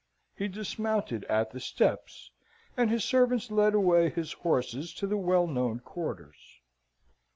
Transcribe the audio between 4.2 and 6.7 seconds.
horses to the well known quarters.